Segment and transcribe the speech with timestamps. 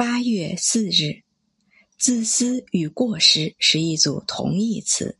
[0.00, 1.24] 八月四日，
[1.98, 5.18] 自私与过失是一组同义词。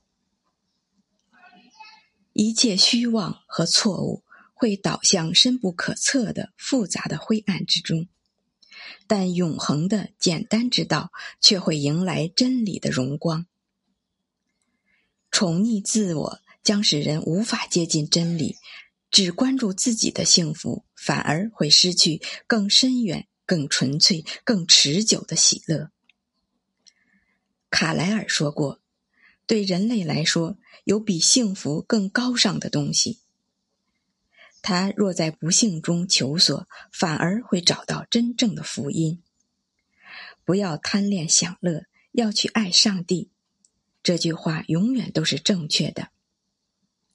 [2.33, 4.25] 一切虚妄和错误
[4.55, 8.09] 会导向深不可测的复杂的灰暗之中，
[9.07, 11.13] 但永恒的简单之道
[11.43, 13.45] 却会迎来真理的荣光。
[15.31, 18.57] 宠溺自我将使人无法接近真理，
[19.11, 23.27] 只关注自己的幸福，反而会失去更深远。
[23.51, 25.91] 更纯粹、更持久的喜乐。
[27.69, 28.81] 卡莱尔说过
[29.45, 33.19] ：“对人类来说，有比幸福更高尚的东西。
[34.63, 39.21] 他若在不幸中求索，反而会找到真正的福音。
[40.45, 43.33] 不要贪恋享乐，要去爱上帝。
[44.01, 46.11] 这句话永远都是正确的。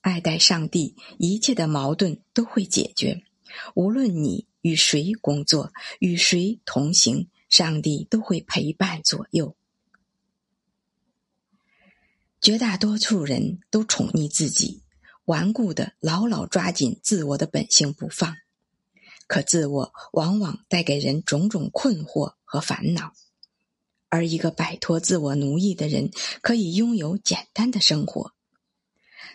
[0.01, 3.23] 爱戴上帝，一切的矛盾都会解决。
[3.73, 9.55] 无论你。”与谁工作，与谁同行，上帝都会陪伴左右。
[12.41, 14.81] 绝大多数人都宠溺自己，
[15.25, 18.37] 顽固的牢牢抓紧自我的本性不放。
[19.27, 23.13] 可自我往往带给人种种困惑和烦恼，
[24.09, 26.09] 而一个摆脱自我奴役的人，
[26.41, 28.33] 可以拥有简单的生活。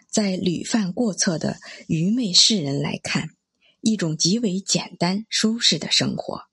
[0.09, 3.31] 在屡犯过错的愚昧世人来看。
[3.81, 6.50] 一种极为简单舒适的生活。